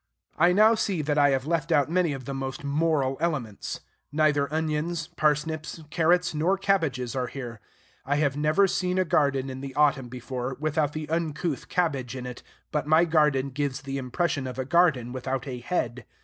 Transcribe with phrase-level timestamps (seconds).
[0.35, 3.81] I now see that I have left out many of the most moral elements.
[4.11, 7.59] Neither onions, parsnips, carrots, nor cabbages are here.
[8.03, 12.25] I have never seen a garden in the autumn before, without the uncouth cabbage in
[12.25, 12.41] it;
[12.71, 16.03] but my garden gives the impression of a garden without a head.